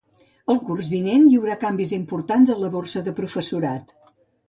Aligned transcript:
El 0.53 0.61
curs 0.69 0.87
vinent 0.93 1.27
hi 1.27 1.37
haurà 1.41 1.59
canvis 1.65 1.93
importants 1.99 2.55
a 2.57 2.59
la 2.65 2.75
borsa 2.79 3.07
de 3.11 3.19
professorat. 3.25 3.99